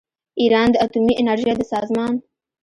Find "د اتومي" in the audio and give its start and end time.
0.71-1.13